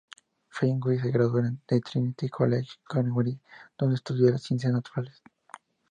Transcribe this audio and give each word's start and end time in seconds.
Fenwick 0.49 0.99
se 0.99 1.11
graduó 1.11 1.41
en 1.41 1.59
el 1.67 1.83
Trinity 1.83 2.27
College 2.27 2.71
de 2.79 2.83
Cambridge, 2.89 3.39
donde 3.77 3.97
estudió 3.97 4.35
Ciencias 4.39 4.73
Naturales. 4.73 5.21